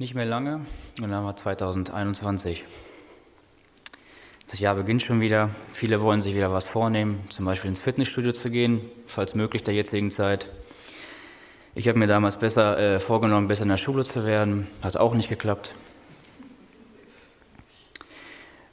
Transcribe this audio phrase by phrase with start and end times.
[0.00, 0.54] Nicht mehr lange
[0.96, 2.64] und dann haben wir 2021.
[4.50, 5.50] Das Jahr beginnt schon wieder.
[5.74, 9.74] Viele wollen sich wieder was vornehmen, zum Beispiel ins Fitnessstudio zu gehen, falls möglich der
[9.74, 10.48] jetzigen Zeit.
[11.74, 14.68] Ich habe mir damals besser äh, vorgenommen, besser in der Schule zu werden.
[14.82, 15.74] Hat auch nicht geklappt.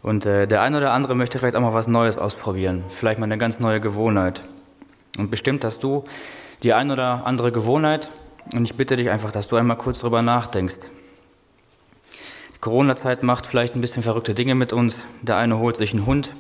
[0.02, 3.26] Und äh, der eine oder andere möchte vielleicht auch mal was Neues ausprobieren, vielleicht mal
[3.26, 4.44] eine ganz neue Gewohnheit.
[5.18, 6.06] Und bestimmt hast du
[6.64, 8.14] die ein oder andere Gewohnheit
[8.54, 10.90] und ich bitte dich einfach, dass du einmal kurz drüber nachdenkst.
[12.68, 15.08] Corona-Zeit macht vielleicht ein bisschen verrückte Dinge mit uns.
[15.22, 16.36] Der eine holt sich einen Hund,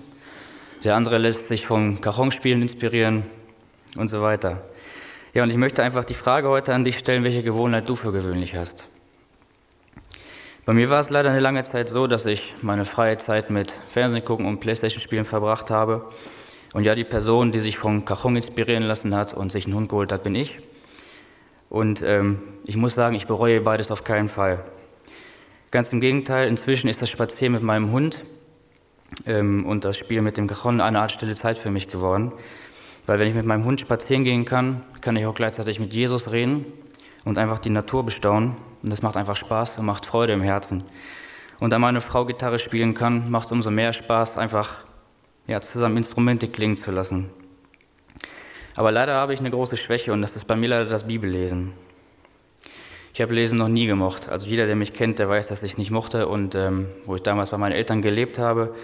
[0.84, 3.23] der andere lässt sich vom Cajonspielen inspirieren
[3.95, 4.62] und so weiter.
[5.34, 8.12] Ja, und ich möchte einfach die Frage heute an dich stellen, welche Gewohnheit du für
[8.12, 8.90] gewöhnlich hast.
[10.66, 13.72] Bei mir war es leider eine lange Zeit so, dass ich meine freie Zeit mit
[13.88, 16.09] Fernsehen gucken und Playstation spielen verbracht habe.
[16.73, 19.88] Und ja, die Person, die sich vom Cajon inspirieren lassen hat und sich einen Hund
[19.88, 20.59] geholt hat, bin ich.
[21.70, 24.66] Und ähm, ich muss sagen, ich bereue beides auf keinen Fall.
[25.70, 28.23] Ganz im Gegenteil, inzwischen ist das Spazieren mit meinem Hund
[29.26, 32.32] ähm, und das Spiel mit dem Cajon eine Art stille Zeit für mich geworden.
[33.06, 36.32] Weil wenn ich mit meinem Hund spazieren gehen kann, kann ich auch gleichzeitig mit Jesus
[36.32, 36.66] reden
[37.26, 38.58] und einfach die Natur bestaunen.
[38.82, 40.84] Und das macht einfach Spaß und macht Freude im Herzen.
[41.59, 44.86] Und da meine Frau Gitarre spielen kann, macht es umso mehr Spaß, einfach
[45.48, 47.30] ja, zusammen Instrumente klingen zu lassen.
[48.78, 51.74] Aber leider habe ich eine große Schwäche und das ist bei mir leider das Bibellesen.
[53.18, 54.30] Ich habe Lesen noch nie gemocht.
[54.30, 56.28] Also jeder, der mich kennt, der weiß, dass ich es nicht mochte.
[56.28, 58.76] Und ähm, wo ich damals bei meinen Eltern gelebt habe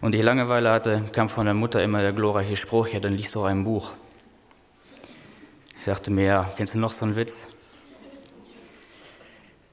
[0.00, 3.34] und ich Langeweile hatte, kam von der Mutter immer der glorreiche Spruch, ja, dann liest
[3.34, 3.92] du ein Buch.
[5.78, 7.48] Ich dachte mir, ja, kennst du noch so einen Witz?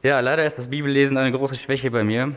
[0.03, 2.35] Ja, leider ist das Bibellesen eine große Schwäche bei mir.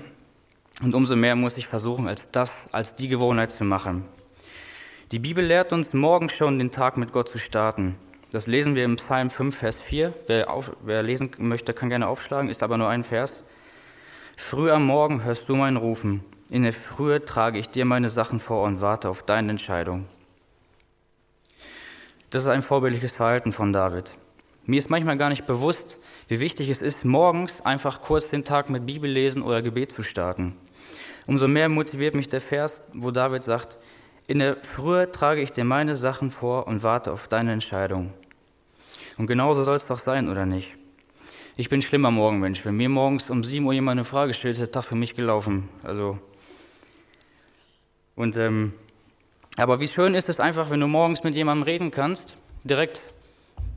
[0.80, 4.04] Und umso mehr muss ich versuchen, als das, als die Gewohnheit zu machen.
[5.10, 7.96] Die Bibel lehrt uns, morgen schon den Tag mit Gott zu starten.
[8.34, 10.12] Das lesen wir im Psalm 5, Vers 4.
[10.26, 13.44] Wer, auf, wer lesen möchte, kann gerne aufschlagen, ist aber nur ein Vers.
[14.36, 16.24] Früh am Morgen hörst du mein Rufen.
[16.50, 20.06] In der Frühe trage ich dir meine Sachen vor und warte auf deine Entscheidung.
[22.30, 24.16] Das ist ein vorbildliches Verhalten von David.
[24.64, 28.68] Mir ist manchmal gar nicht bewusst, wie wichtig es ist, morgens einfach kurz den Tag
[28.68, 30.56] mit Bibellesen oder Gebet zu starten.
[31.28, 33.78] Umso mehr motiviert mich der Vers, wo David sagt,
[34.26, 38.12] in der Frühe trage ich dir meine Sachen vor und warte auf deine Entscheidung.
[39.18, 40.74] Und genauso soll es doch sein, oder nicht?
[41.56, 42.64] Ich bin ein schlimmer Morgenmensch.
[42.64, 45.14] Wenn mir morgens um 7 Uhr jemand eine Frage stellt, ist der Tag für mich
[45.14, 45.68] gelaufen.
[45.82, 46.18] Also
[48.16, 48.72] und ähm,
[49.56, 53.12] aber wie schön ist es einfach, wenn du morgens mit jemandem reden kannst, direkt,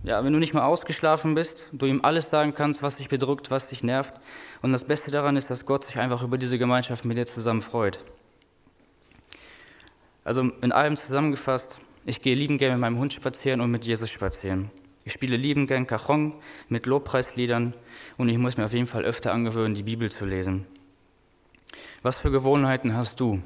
[0.03, 3.51] ja, wenn du nicht mal ausgeschlafen bist, du ihm alles sagen kannst, was dich bedrückt,
[3.51, 4.13] was dich nervt.
[4.61, 7.61] Und das Beste daran ist, dass Gott sich einfach über diese Gemeinschaft mit dir zusammen
[7.61, 8.03] freut.
[10.23, 14.09] Also in allem zusammengefasst, ich gehe lieben gern mit meinem Hund spazieren und mit Jesus
[14.09, 14.71] spazieren.
[15.07, 16.33] Ich spiele lieben gern Cajon
[16.67, 17.73] mit Lobpreisliedern
[18.17, 20.65] und ich muss mir auf jeden Fall öfter angewöhnen, die Bibel zu lesen.
[22.01, 23.41] Was für Gewohnheiten hast du?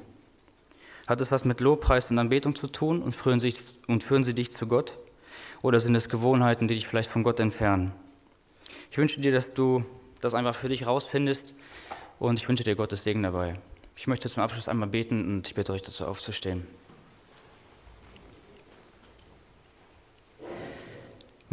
[1.07, 4.33] Hat es was mit Lobpreis und Anbetung zu tun und führen, sich, und führen sie
[4.33, 4.97] dich zu Gott?
[5.61, 7.91] Oder sind es Gewohnheiten, die dich vielleicht von Gott entfernen?
[8.89, 9.85] Ich wünsche dir, dass du
[10.19, 11.53] das einfach für dich rausfindest
[12.17, 13.59] und ich wünsche dir Gottes Segen dabei.
[13.95, 16.65] Ich möchte zum Abschluss einmal beten und ich bitte euch dazu aufzustehen.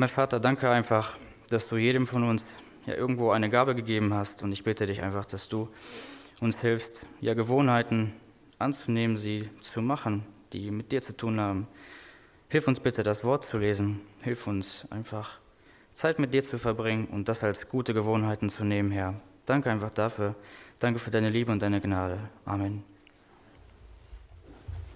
[0.01, 1.17] Mein Vater, danke einfach,
[1.51, 5.03] dass du jedem von uns ja irgendwo eine Gabe gegeben hast und ich bitte dich
[5.03, 5.69] einfach, dass du
[6.41, 8.13] uns hilfst, ja Gewohnheiten
[8.61, 11.67] anzunehmen, sie zu machen, die mit dir zu tun haben.
[12.49, 14.01] Hilf uns bitte, das Wort zu lesen.
[14.23, 15.41] Hilf uns einfach,
[15.95, 19.21] Zeit mit dir zu verbringen und das als gute Gewohnheiten zu nehmen, Herr.
[19.47, 20.37] Danke einfach dafür.
[20.79, 22.21] Danke für deine Liebe und deine Gnade.
[22.45, 22.85] Amen.